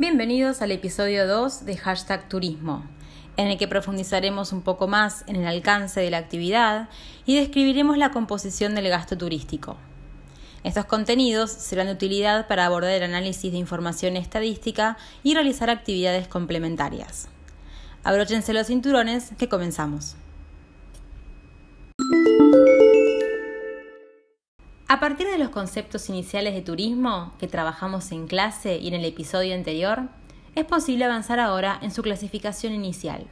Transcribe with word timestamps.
Bienvenidos 0.00 0.62
al 0.62 0.72
episodio 0.72 1.26
2 1.28 1.66
de 1.66 1.76
Hashtag 1.76 2.26
Turismo, 2.26 2.86
en 3.36 3.48
el 3.48 3.58
que 3.58 3.68
profundizaremos 3.68 4.50
un 4.50 4.62
poco 4.62 4.88
más 4.88 5.24
en 5.26 5.36
el 5.36 5.46
alcance 5.46 6.00
de 6.00 6.10
la 6.10 6.16
actividad 6.16 6.88
y 7.26 7.36
describiremos 7.36 7.98
la 7.98 8.10
composición 8.10 8.74
del 8.74 8.88
gasto 8.88 9.18
turístico. 9.18 9.76
Estos 10.64 10.86
contenidos 10.86 11.50
serán 11.50 11.88
de 11.88 11.92
utilidad 11.92 12.48
para 12.48 12.64
abordar 12.64 12.92
el 12.92 13.02
análisis 13.02 13.52
de 13.52 13.58
información 13.58 14.16
estadística 14.16 14.96
y 15.22 15.34
realizar 15.34 15.68
actividades 15.68 16.28
complementarias. 16.28 17.28
Abróchense 18.02 18.54
los 18.54 18.68
cinturones 18.68 19.32
que 19.36 19.50
comenzamos. 19.50 20.16
A 24.92 24.98
partir 24.98 25.28
de 25.28 25.38
los 25.38 25.50
conceptos 25.50 26.08
iniciales 26.08 26.52
de 26.52 26.62
turismo 26.62 27.32
que 27.38 27.46
trabajamos 27.46 28.10
en 28.10 28.26
clase 28.26 28.78
y 28.78 28.88
en 28.88 28.94
el 28.94 29.04
episodio 29.04 29.54
anterior, 29.54 30.08
es 30.56 30.64
posible 30.64 31.04
avanzar 31.04 31.38
ahora 31.38 31.78
en 31.80 31.92
su 31.92 32.02
clasificación 32.02 32.72
inicial. 32.72 33.28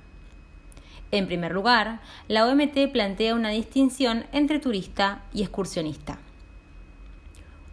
En 1.11 1.27
primer 1.27 1.51
lugar, 1.51 1.99
la 2.29 2.47
OMT 2.47 2.93
plantea 2.93 3.35
una 3.35 3.49
distinción 3.49 4.25
entre 4.31 4.61
turista 4.61 5.23
y 5.35 5.43
excursionista. 5.43 6.21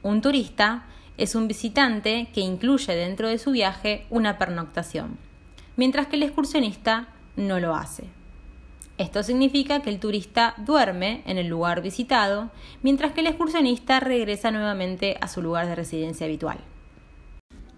Un 0.02 0.20
turista 0.22 0.88
es 1.20 1.36
un 1.36 1.48
visitante 1.48 2.30
que 2.34 2.42
incluye 2.42 2.96
dentro 2.96 3.30
de 3.30 3.38
su 3.38 3.52
viaje 3.52 4.08
una 4.10 4.40
pernoctación, 4.40 5.20
mientras 5.76 6.08
que 6.08 6.16
el 6.16 6.24
excursionista 6.24 7.10
no 7.36 7.60
lo 7.60 7.76
hace. 7.76 8.06
Esto 8.98 9.24
significa 9.24 9.82
que 9.82 9.90
el 9.90 10.00
turista 10.00 10.54
duerme 10.58 11.22
en 11.26 11.38
el 11.38 11.48
lugar 11.48 11.82
visitado, 11.82 12.50
mientras 12.82 13.12
que 13.12 13.20
el 13.20 13.28
excursionista 13.28 14.00
regresa 14.00 14.52
nuevamente 14.52 15.18
a 15.20 15.28
su 15.28 15.42
lugar 15.42 15.68
de 15.68 15.76
residencia 15.76 16.26
habitual. 16.26 16.60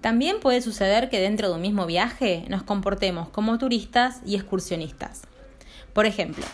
También 0.01 0.39
puede 0.39 0.61
suceder 0.61 1.09
que 1.09 1.19
dentro 1.19 1.49
de 1.49 1.55
un 1.55 1.61
mismo 1.61 1.87
viaje 1.87 2.45
nos 2.49 2.61
comportemos 2.61 3.29
como 3.29 3.57
turistas 3.57 4.21
y 4.25 4.35
excursionistas. 4.35 5.23
Por 5.93 6.05
ejemplo, 6.05 6.45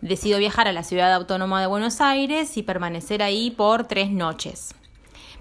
decido 0.00 0.38
viajar 0.38 0.68
a 0.68 0.72
la 0.72 0.84
ciudad 0.84 1.12
autónoma 1.12 1.60
de 1.60 1.66
Buenos 1.66 2.00
Aires 2.00 2.56
y 2.56 2.62
permanecer 2.62 3.24
ahí 3.24 3.50
por 3.50 3.88
tres 3.88 4.12
noches. 4.12 4.72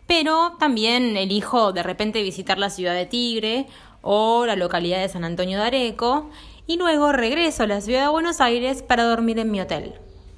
Pero 0.07 0.55
también 0.59 1.17
elijo 1.17 1.71
de 1.71 1.83
repente 1.83 2.23
visitar 2.23 2.57
la 2.57 2.71
ciudad 2.71 2.95
de 2.95 3.05
Tigre 3.05 3.67
o 4.01 4.45
la 4.45 4.55
localidad 4.55 4.99
de 5.01 5.09
San 5.09 5.23
Antonio 5.23 5.59
de 5.59 5.65
Areco 5.65 6.29
y 6.67 6.77
luego 6.77 7.11
regreso 7.11 7.63
a 7.63 7.67
la 7.67 7.81
ciudad 7.81 8.03
de 8.03 8.09
Buenos 8.09 8.41
Aires 8.41 8.81
para 8.81 9.03
dormir 9.03 9.39
en 9.39 9.51
mi 9.51 9.61
hotel. 9.61 9.93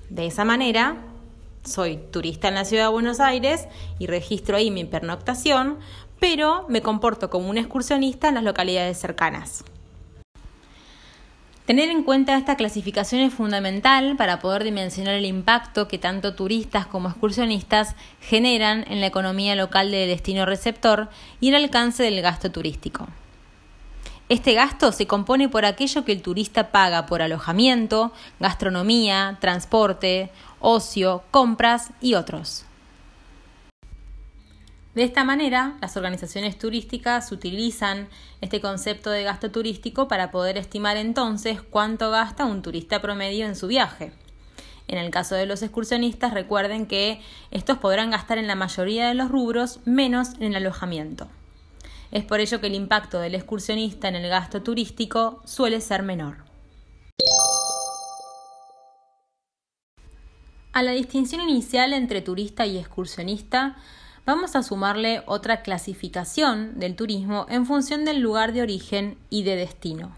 De 0.09 0.25
esa 0.25 0.45
manera, 0.45 0.97
soy 1.63 1.97
turista 2.11 2.47
en 2.47 2.55
la 2.55 2.65
ciudad 2.65 2.85
de 2.85 2.91
Buenos 2.91 3.19
Aires 3.19 3.67
y 3.99 4.07
registro 4.07 4.57
ahí 4.57 4.71
mi 4.71 4.85
pernoctación, 4.85 5.77
pero 6.19 6.65
me 6.69 6.81
comporto 6.81 7.29
como 7.29 7.49
un 7.49 7.57
excursionista 7.57 8.29
en 8.29 8.35
las 8.35 8.43
localidades 8.43 8.97
cercanas. 8.97 9.63
Tener 11.65 11.89
en 11.89 12.03
cuenta 12.03 12.37
esta 12.37 12.55
clasificación 12.55 13.19
es 13.19 13.33
fundamental 13.33 14.15
para 14.15 14.39
poder 14.39 14.63
dimensionar 14.63 15.15
el 15.15 15.25
impacto 15.25 15.89
que 15.89 15.97
tanto 15.97 16.33
turistas 16.33 16.87
como 16.87 17.09
excursionistas 17.09 17.95
generan 18.21 18.85
en 18.87 19.01
la 19.01 19.07
economía 19.07 19.53
local 19.53 19.91
de 19.91 20.07
destino 20.07 20.45
receptor 20.45 21.09
y 21.41 21.49
el 21.49 21.55
alcance 21.55 22.03
del 22.03 22.21
gasto 22.21 22.51
turístico. 22.51 23.07
Este 24.29 24.53
gasto 24.53 24.91
se 24.91 25.07
compone 25.07 25.47
por 25.47 25.63
aquello 25.63 26.03
que 26.03 26.11
el 26.11 26.21
turista 26.21 26.69
paga 26.71 27.05
por 27.05 27.21
alojamiento, 27.21 28.11
gastronomía, 28.41 29.37
transporte, 29.39 30.31
ocio, 30.59 31.23
compras 31.31 31.91
y 32.01 32.15
otros. 32.15 32.65
De 34.95 35.03
esta 35.03 35.23
manera, 35.23 35.77
las 35.79 35.95
organizaciones 35.95 36.57
turísticas 36.57 37.31
utilizan 37.31 38.09
este 38.41 38.59
concepto 38.59 39.11
de 39.11 39.23
gasto 39.23 39.49
turístico 39.49 40.09
para 40.09 40.29
poder 40.29 40.57
estimar 40.57 40.97
entonces 40.97 41.61
cuánto 41.61 42.11
gasta 42.11 42.43
un 42.43 42.61
turista 42.61 43.01
promedio 43.01 43.45
en 43.45 43.55
su 43.55 43.67
viaje. 43.67 44.11
En 44.89 44.97
el 44.97 45.09
caso 45.09 45.35
de 45.35 45.45
los 45.45 45.61
excursionistas, 45.61 46.33
recuerden 46.33 46.85
que 46.85 47.21
estos 47.51 47.77
podrán 47.77 48.11
gastar 48.11 48.39
en 48.39 48.47
la 48.47 48.55
mayoría 48.55 49.07
de 49.07 49.13
los 49.13 49.29
rubros 49.29 49.79
menos 49.85 50.33
en 50.39 50.47
el 50.47 50.55
alojamiento. 50.55 51.29
Es 52.11 52.23
por 52.23 52.39
ello 52.39 52.61
que 52.61 52.67
el 52.67 52.75
impacto 52.75 53.19
del 53.19 53.35
excursionista 53.35 54.07
en 54.07 54.15
el 54.15 54.29
gasto 54.29 54.61
turístico 54.61 55.41
suele 55.45 55.81
ser 55.81 56.03
menor. 56.03 56.45
A 60.71 60.83
la 60.83 60.91
distinción 60.91 61.41
inicial 61.41 61.91
entre 61.93 62.21
turista 62.21 62.65
y 62.65 62.77
excursionista, 62.77 63.77
vamos 64.25 64.55
a 64.55 64.61
sumarle 64.61 65.23
otra 65.25 65.63
clasificación 65.63 66.79
del 66.79 66.95
turismo 66.95 67.47
en 67.49 67.65
función 67.65 68.05
del 68.05 68.19
lugar 68.19 68.53
de 68.53 68.61
origen 68.61 69.17
y 69.29 69.43
de 69.43 69.55
destino. 69.55 70.15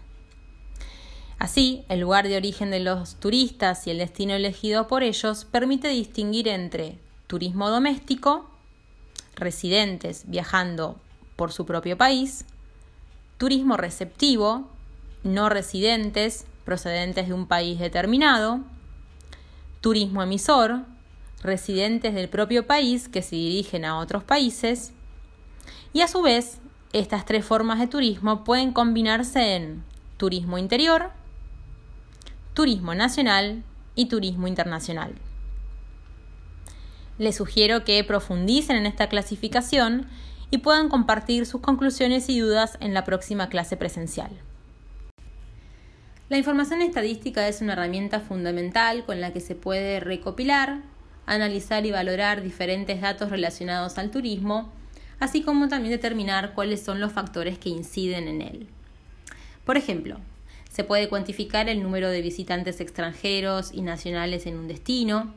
Así, 1.38 1.86
el 1.88 2.00
lugar 2.00 2.28
de 2.28 2.36
origen 2.36 2.70
de 2.70 2.80
los 2.80 3.14
turistas 3.14 3.86
y 3.86 3.90
el 3.90 3.96
destino 3.96 4.34
elegido 4.34 4.86
por 4.86 5.02
ellos 5.02 5.46
permite 5.46 5.88
distinguir 5.88 6.48
entre 6.48 6.98
turismo 7.26 7.70
doméstico, 7.70 8.50
residentes 9.36 10.24
viajando 10.26 11.00
por 11.40 11.52
su 11.52 11.64
propio 11.64 11.96
país, 11.96 12.44
turismo 13.38 13.78
receptivo, 13.78 14.68
no 15.24 15.48
residentes 15.48 16.44
procedentes 16.66 17.28
de 17.28 17.32
un 17.32 17.46
país 17.46 17.78
determinado, 17.78 18.60
turismo 19.80 20.22
emisor, 20.22 20.82
residentes 21.42 22.12
del 22.12 22.28
propio 22.28 22.66
país 22.66 23.08
que 23.08 23.22
se 23.22 23.36
dirigen 23.36 23.86
a 23.86 23.96
otros 23.96 24.22
países, 24.22 24.92
y 25.94 26.02
a 26.02 26.08
su 26.08 26.20
vez, 26.20 26.58
estas 26.92 27.24
tres 27.24 27.46
formas 27.46 27.78
de 27.78 27.86
turismo 27.86 28.44
pueden 28.44 28.74
combinarse 28.74 29.56
en 29.56 29.82
turismo 30.18 30.58
interior, 30.58 31.08
turismo 32.52 32.94
nacional 32.94 33.62
y 33.94 34.10
turismo 34.10 34.46
internacional. 34.46 35.14
Les 37.16 37.34
sugiero 37.34 37.82
que 37.82 38.04
profundicen 38.04 38.76
en 38.76 38.84
esta 38.84 39.08
clasificación 39.08 40.06
y 40.50 40.58
puedan 40.58 40.88
compartir 40.88 41.46
sus 41.46 41.60
conclusiones 41.60 42.28
y 42.28 42.40
dudas 42.40 42.76
en 42.80 42.94
la 42.94 43.04
próxima 43.04 43.48
clase 43.48 43.76
presencial. 43.76 44.30
La 46.28 46.38
información 46.38 46.80
estadística 46.82 47.48
es 47.48 47.60
una 47.60 47.72
herramienta 47.72 48.20
fundamental 48.20 49.04
con 49.04 49.20
la 49.20 49.32
que 49.32 49.40
se 49.40 49.54
puede 49.54 49.98
recopilar, 50.00 50.82
analizar 51.26 51.84
y 51.86 51.90
valorar 51.90 52.42
diferentes 52.42 53.00
datos 53.00 53.30
relacionados 53.30 53.98
al 53.98 54.10
turismo, 54.10 54.70
así 55.18 55.42
como 55.42 55.68
también 55.68 55.92
determinar 55.92 56.54
cuáles 56.54 56.82
son 56.82 57.00
los 57.00 57.12
factores 57.12 57.58
que 57.58 57.68
inciden 57.68 58.28
en 58.28 58.42
él. 58.42 58.68
Por 59.64 59.76
ejemplo, 59.76 60.18
se 60.70 60.84
puede 60.84 61.08
cuantificar 61.08 61.68
el 61.68 61.82
número 61.82 62.08
de 62.10 62.22
visitantes 62.22 62.80
extranjeros 62.80 63.72
y 63.72 63.82
nacionales 63.82 64.46
en 64.46 64.56
un 64.56 64.68
destino, 64.68 65.34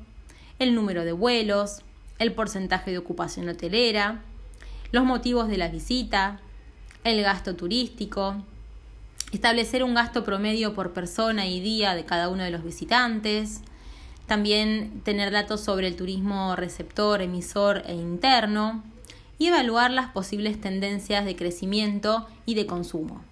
el 0.60 0.76
número 0.76 1.06
de 1.06 1.12
vuelos, 1.12 1.82
el 2.20 2.34
porcentaje 2.34 2.92
de 2.92 3.00
ocupación 3.00 3.50
hotelera, 3.50 4.22
los 4.94 5.04
motivos 5.04 5.48
de 5.48 5.58
la 5.58 5.70
visita, 5.70 6.40
el 7.04 7.22
gasto 7.24 7.56
turístico, 7.56 8.36
establecer 9.34 9.84
un 9.84 9.96
gasto 9.96 10.24
promedio 10.24 10.76
por 10.76 10.94
persona 10.94 11.48
y 11.48 11.60
día 11.60 11.96
de 11.96 12.06
cada 12.06 12.30
uno 12.30 12.44
de 12.44 12.52
los 12.52 12.64
visitantes, 12.64 13.62
también 14.28 15.02
tener 15.04 15.32
datos 15.32 15.62
sobre 15.62 15.88
el 15.88 15.96
turismo 15.96 16.56
receptor, 16.56 17.24
emisor 17.24 17.82
e 17.88 17.96
interno 17.96 18.84
y 19.40 19.48
evaluar 19.48 19.90
las 19.90 20.12
posibles 20.12 20.62
tendencias 20.62 21.26
de 21.26 21.36
crecimiento 21.36 22.28
y 22.46 22.54
de 22.54 22.68
consumo. 22.68 23.24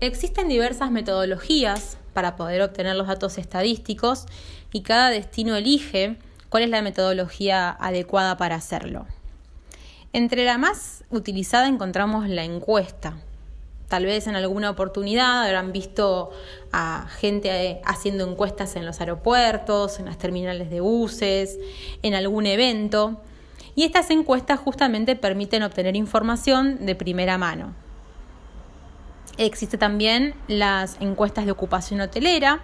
Existen 0.00 0.48
diversas 0.48 0.90
metodologías 0.90 1.96
para 2.12 2.36
poder 2.36 2.60
obtener 2.60 2.94
los 2.94 3.06
datos 3.06 3.38
estadísticos 3.38 4.26
y 4.70 4.82
cada 4.82 5.08
destino 5.08 5.56
elige 5.56 6.18
cuál 6.50 6.64
es 6.64 6.68
la 6.68 6.82
metodología 6.82 7.70
adecuada 7.70 8.36
para 8.36 8.56
hacerlo. 8.56 9.06
Entre 10.12 10.44
la 10.44 10.56
más 10.56 11.04
utilizada 11.10 11.68
encontramos 11.68 12.28
la 12.28 12.44
encuesta. 12.44 13.18
Tal 13.88 14.04
vez 14.04 14.26
en 14.26 14.36
alguna 14.36 14.70
oportunidad 14.70 15.44
habrán 15.44 15.72
visto 15.72 16.30
a 16.72 17.08
gente 17.08 17.48
eh, 17.50 17.80
haciendo 17.84 18.28
encuestas 18.28 18.76
en 18.76 18.84
los 18.84 19.00
aeropuertos, 19.00 19.98
en 19.98 20.06
las 20.06 20.18
terminales 20.18 20.70
de 20.70 20.80
buses, 20.80 21.58
en 22.02 22.14
algún 22.14 22.46
evento. 22.46 23.20
Y 23.74 23.84
estas 23.84 24.10
encuestas 24.10 24.60
justamente 24.60 25.14
permiten 25.14 25.62
obtener 25.62 25.94
información 25.94 26.84
de 26.84 26.94
primera 26.94 27.38
mano. 27.38 27.74
Existen 29.38 29.78
también 29.78 30.34
las 30.48 30.96
encuestas 31.00 31.46
de 31.46 31.52
ocupación 31.52 32.00
hotelera, 32.00 32.60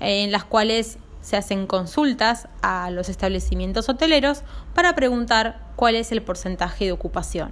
en 0.00 0.30
las 0.32 0.44
cuales 0.44 0.98
se 1.24 1.38
hacen 1.38 1.66
consultas 1.66 2.48
a 2.60 2.90
los 2.90 3.08
establecimientos 3.08 3.88
hoteleros 3.88 4.42
para 4.74 4.94
preguntar 4.94 5.58
cuál 5.74 5.96
es 5.96 6.12
el 6.12 6.20
porcentaje 6.20 6.84
de 6.84 6.92
ocupación. 6.92 7.50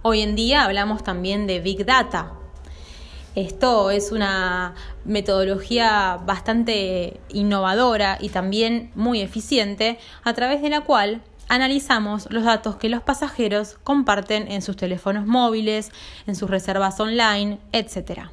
Hoy 0.00 0.22
en 0.22 0.34
día 0.34 0.64
hablamos 0.64 1.04
también 1.04 1.46
de 1.46 1.60
Big 1.60 1.84
Data. 1.84 2.32
Esto 3.34 3.90
es 3.90 4.12
una 4.12 4.74
metodología 5.04 6.18
bastante 6.24 7.20
innovadora 7.28 8.16
y 8.18 8.30
también 8.30 8.90
muy 8.94 9.20
eficiente 9.20 9.98
a 10.24 10.32
través 10.32 10.62
de 10.62 10.70
la 10.70 10.80
cual 10.80 11.20
analizamos 11.48 12.28
los 12.30 12.44
datos 12.44 12.76
que 12.76 12.88
los 12.88 13.02
pasajeros 13.02 13.76
comparten 13.84 14.50
en 14.50 14.62
sus 14.62 14.76
teléfonos 14.76 15.26
móviles, 15.26 15.92
en 16.26 16.34
sus 16.34 16.48
reservas 16.48 16.98
online, 16.98 17.58
etc. 17.72 18.30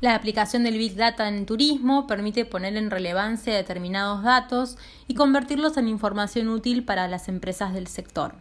La 0.00 0.14
aplicación 0.14 0.62
del 0.62 0.78
Big 0.78 0.94
Data 0.94 1.26
en 1.26 1.44
turismo 1.44 2.06
permite 2.06 2.44
poner 2.44 2.76
en 2.76 2.88
relevancia 2.88 3.52
determinados 3.52 4.22
datos 4.22 4.78
y 5.08 5.14
convertirlos 5.14 5.76
en 5.76 5.88
información 5.88 6.48
útil 6.50 6.84
para 6.84 7.08
las 7.08 7.28
empresas 7.28 7.74
del 7.74 7.88
sector. 7.88 8.34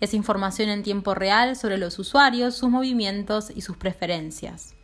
Es 0.00 0.14
información 0.14 0.70
en 0.70 0.82
tiempo 0.82 1.14
real 1.14 1.56
sobre 1.56 1.76
los 1.76 1.98
usuarios, 1.98 2.56
sus 2.56 2.70
movimientos 2.70 3.52
y 3.54 3.60
sus 3.60 3.76
preferencias. 3.76 4.74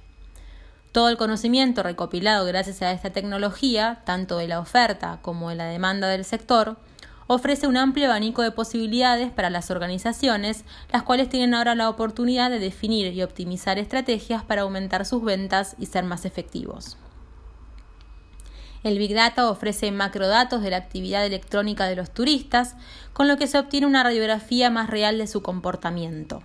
Todo 0.92 1.08
el 1.08 1.16
conocimiento 1.16 1.82
recopilado 1.82 2.44
gracias 2.44 2.82
a 2.82 2.92
esta 2.92 3.10
tecnología, 3.10 4.02
tanto 4.04 4.36
de 4.36 4.48
la 4.48 4.60
oferta 4.60 5.20
como 5.22 5.48
de 5.48 5.56
la 5.56 5.66
demanda 5.66 6.08
del 6.08 6.26
sector, 6.26 6.76
ofrece 7.28 7.66
un 7.66 7.76
amplio 7.76 8.06
abanico 8.06 8.42
de 8.42 8.50
posibilidades 8.50 9.30
para 9.30 9.50
las 9.50 9.70
organizaciones, 9.70 10.64
las 10.90 11.04
cuales 11.04 11.28
tienen 11.28 11.54
ahora 11.54 11.74
la 11.74 11.90
oportunidad 11.90 12.50
de 12.50 12.58
definir 12.58 13.12
y 13.12 13.22
optimizar 13.22 13.78
estrategias 13.78 14.42
para 14.42 14.62
aumentar 14.62 15.04
sus 15.04 15.22
ventas 15.22 15.76
y 15.78 15.86
ser 15.86 16.04
más 16.04 16.24
efectivos. 16.24 16.96
El 18.82 18.98
Big 18.98 19.14
Data 19.14 19.50
ofrece 19.50 19.90
macrodatos 19.90 20.62
de 20.62 20.70
la 20.70 20.78
actividad 20.78 21.26
electrónica 21.26 21.86
de 21.86 21.96
los 21.96 22.10
turistas, 22.12 22.76
con 23.12 23.28
lo 23.28 23.36
que 23.36 23.46
se 23.46 23.58
obtiene 23.58 23.86
una 23.86 24.02
radiografía 24.02 24.70
más 24.70 24.88
real 24.88 25.18
de 25.18 25.26
su 25.26 25.42
comportamiento. 25.42 26.42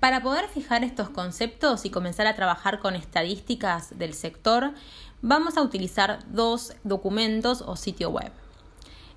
Para 0.00 0.22
poder 0.22 0.48
fijar 0.48 0.82
estos 0.82 1.10
conceptos 1.10 1.84
y 1.84 1.90
comenzar 1.90 2.26
a 2.26 2.34
trabajar 2.34 2.80
con 2.80 2.96
estadísticas 2.96 3.96
del 3.98 4.14
sector, 4.14 4.72
vamos 5.22 5.56
a 5.56 5.62
utilizar 5.62 6.18
dos 6.26 6.74
documentos 6.82 7.62
o 7.62 7.76
sitio 7.76 8.10
web. 8.10 8.32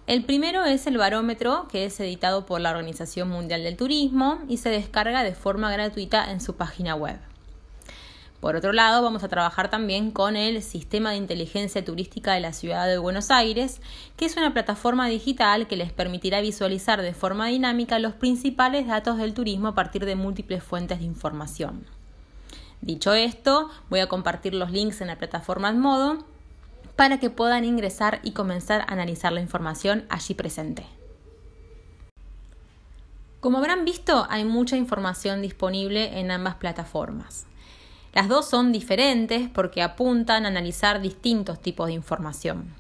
El 0.08 0.24
primero 0.24 0.64
es 0.64 0.88
el 0.88 0.98
barómetro, 0.98 1.68
que 1.70 1.84
es 1.84 2.00
editado 2.00 2.46
por 2.46 2.62
la 2.62 2.72
Organización 2.72 3.28
Mundial 3.28 3.64
del 3.64 3.76
Turismo 3.76 4.40
y 4.48 4.56
se 4.56 4.70
descarga 4.70 5.22
de 5.22 5.36
forma 5.36 5.70
gratuita 5.70 6.32
en 6.32 6.40
su 6.40 6.56
página 6.56 6.96
web. 6.96 7.20
Por 8.40 8.56
otro 8.56 8.72
lado, 8.72 9.04
vamos 9.04 9.26
a 9.26 9.28
trabajar 9.28 9.70
también 9.70 10.12
con 10.12 10.38
el 10.38 10.64
Sistema 10.64 11.12
de 11.12 11.18
Inteligencia 11.18 11.84
Turística 11.84 12.34
de 12.34 12.40
la 12.40 12.54
Ciudad 12.54 12.88
de 12.88 12.98
Buenos 12.98 13.32
Aires, 13.32 13.82
que 14.16 14.24
es 14.24 14.38
una 14.38 14.54
plataforma 14.54 15.10
digital 15.10 15.68
que 15.68 15.76
les 15.76 15.92
permitirá 15.92 16.40
visualizar 16.40 17.02
de 17.02 17.14
forma 17.14 17.48
dinámica 17.48 18.00
los 18.00 18.14
principales 18.14 18.88
datos 18.88 19.18
del 19.18 19.34
turismo 19.34 19.68
a 19.68 19.76
partir 19.76 20.06
de 20.06 20.16
múltiples 20.16 20.64
fuentes 20.64 21.00
de 21.00 21.06
información. 21.06 21.86
Dicho 22.80 23.14
esto, 23.14 23.70
voy 23.90 24.00
a 24.00 24.08
compartir 24.08 24.54
los 24.54 24.72
links 24.72 25.02
en 25.02 25.08
la 25.08 25.18
plataforma 25.18 25.74
modo 25.74 26.24
para 26.98 27.20
que 27.20 27.30
puedan 27.30 27.64
ingresar 27.64 28.20
y 28.24 28.32
comenzar 28.32 28.82
a 28.82 28.92
analizar 28.92 29.32
la 29.32 29.40
información 29.40 30.06
allí 30.10 30.34
presente. 30.34 30.86
Como 33.40 33.60
habrán 33.60 33.86
visto, 33.86 34.26
hay 34.30 34.44
mucha 34.44 34.76
información 34.76 35.44
disponible 35.44 36.20
en 36.20 36.32
ambas 36.32 36.56
plataformas. 36.56 37.46
Las 38.14 38.28
dos 38.28 38.50
son 38.50 38.72
diferentes 38.72 39.48
porque 39.48 39.84
apuntan 39.84 40.46
a 40.46 40.48
analizar 40.48 41.00
distintos 41.00 41.62
tipos 41.62 41.86
de 41.88 41.94
información. 41.94 42.74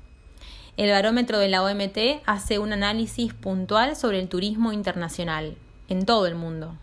El 0.77 0.89
barómetro 0.89 1.37
de 1.37 1.49
la 1.49 1.63
OMT 1.63 2.23
hace 2.25 2.57
un 2.57 2.73
análisis 2.73 3.35
puntual 3.35 3.95
sobre 3.95 4.19
el 4.19 4.29
turismo 4.29 4.73
internacional 4.73 5.57
en 5.89 6.05
todo 6.05 6.25
el 6.25 6.33
mundo, 6.33 6.75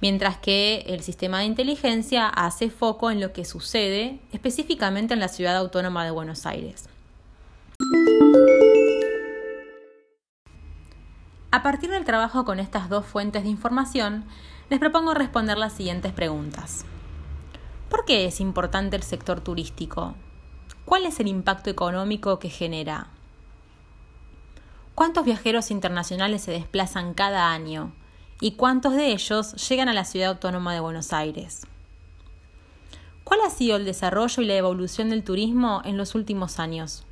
mientras 0.00 0.38
que 0.38 0.84
el 0.86 1.02
sistema 1.02 1.40
de 1.40 1.44
inteligencia 1.44 2.28
hace 2.28 2.70
foco 2.70 3.10
en 3.10 3.20
lo 3.20 3.32
que 3.32 3.44
sucede 3.44 4.20
específicamente 4.32 5.14
en 5.14 5.20
la 5.20 5.28
ciudad 5.28 5.56
autónoma 5.56 6.04
de 6.04 6.10
Buenos 6.10 6.46
Aires. 6.46 6.88
A 11.52 11.62
partir 11.62 11.90
del 11.90 12.04
trabajo 12.04 12.44
con 12.44 12.60
estas 12.60 12.88
dos 12.88 13.04
fuentes 13.04 13.42
de 13.42 13.48
información, 13.48 14.24
les 14.68 14.78
propongo 14.78 15.14
responder 15.14 15.58
las 15.58 15.72
siguientes 15.72 16.12
preguntas. 16.12 16.84
¿Por 17.88 18.04
qué 18.04 18.24
es 18.24 18.40
importante 18.40 18.94
el 18.94 19.02
sector 19.02 19.40
turístico? 19.40 20.14
¿Cuál 20.84 21.06
es 21.06 21.18
el 21.18 21.26
impacto 21.26 21.68
económico 21.68 22.38
que 22.38 22.50
genera? 22.50 23.08
¿Cuántos 24.94 25.24
viajeros 25.24 25.72
internacionales 25.72 26.42
se 26.42 26.52
desplazan 26.52 27.14
cada 27.14 27.50
año? 27.50 27.92
Y 28.40 28.52
cuántos 28.52 28.94
de 28.94 29.12
ellos 29.12 29.68
llegan 29.68 29.88
a 29.88 29.94
la 29.94 30.04
ciudad 30.04 30.30
autónoma 30.30 30.72
de 30.72 30.80
Buenos 30.80 31.12
Aires. 31.12 31.66
¿Cuál 33.22 33.40
ha 33.46 33.50
sido 33.50 33.76
el 33.76 33.84
desarrollo 33.84 34.42
y 34.42 34.46
la 34.46 34.56
evolución 34.56 35.10
del 35.10 35.22
turismo 35.22 35.82
en 35.84 35.96
los 35.96 36.14
últimos 36.14 36.58
años? 36.58 37.04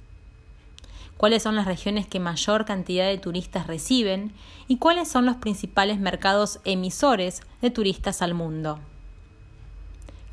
¿Cuáles 1.16 1.42
son 1.42 1.56
las 1.56 1.66
regiones 1.66 2.06
que 2.06 2.20
mayor 2.20 2.64
cantidad 2.64 3.06
de 3.06 3.18
turistas 3.18 3.66
reciben? 3.66 4.32
¿Y 4.68 4.78
cuáles 4.78 5.08
son 5.08 5.26
los 5.26 5.36
principales 5.36 5.98
mercados 5.98 6.60
emisores 6.64 7.42
de 7.60 7.70
turistas 7.70 8.22
al 8.22 8.34
mundo? 8.34 8.78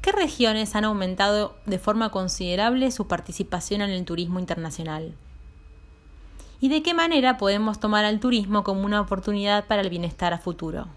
¿Qué 0.01 0.11
regiones 0.11 0.75
han 0.75 0.85
aumentado 0.85 1.55
de 1.65 1.79
forma 1.79 2.11
considerable 2.11 2.91
su 2.91 3.07
participación 3.07 3.81
en 3.81 3.89
el 3.89 4.05
turismo 4.05 4.39
internacional? 4.39 5.15
Y 6.59 6.69
de 6.69 6.81
qué 6.83 6.93
manera 6.93 7.37
podemos 7.37 7.79
tomar 7.79 8.05
al 8.05 8.19
turismo 8.19 8.63
como 8.63 8.85
una 8.85 9.01
oportunidad 9.01 9.65
para 9.65 9.81
el 9.81 9.89
bienestar 9.89 10.33
a 10.33 10.37
futuro. 10.37 10.87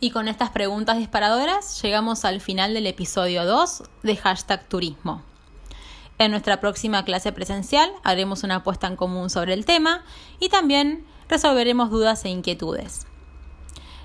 Y 0.00 0.10
con 0.10 0.26
estas 0.26 0.50
preguntas 0.50 0.98
disparadoras 0.98 1.80
llegamos 1.80 2.24
al 2.24 2.40
final 2.40 2.74
del 2.74 2.88
episodio 2.88 3.44
2 3.44 3.84
de 4.02 4.16
Hashtag 4.16 4.68
Turismo. 4.68 5.22
En 6.18 6.32
nuestra 6.32 6.58
próxima 6.60 7.04
clase 7.04 7.30
presencial 7.30 7.90
haremos 8.02 8.42
una 8.42 8.56
apuesta 8.56 8.88
en 8.88 8.96
común 8.96 9.30
sobre 9.30 9.54
el 9.54 9.64
tema 9.64 10.04
y 10.40 10.48
también 10.48 11.06
resolveremos 11.28 11.90
dudas 11.90 12.24
e 12.24 12.30
inquietudes. 12.30 13.06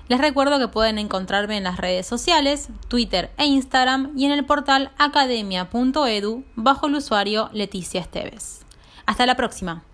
Les 0.08 0.18
recuerdo 0.18 0.58
que 0.58 0.68
pueden 0.68 0.98
encontrarme 0.98 1.58
en 1.58 1.64
las 1.64 1.76
redes 1.76 2.06
sociales, 2.06 2.70
Twitter 2.88 3.30
e 3.36 3.44
Instagram 3.44 4.12
y 4.16 4.24
en 4.24 4.32
el 4.32 4.46
portal 4.46 4.90
academia.edu 4.96 6.44
bajo 6.56 6.86
el 6.86 6.94
usuario 6.94 7.50
Leticia 7.52 8.00
Esteves. 8.00 8.60
Hasta 9.04 9.26
la 9.26 9.36
próxima. 9.36 9.84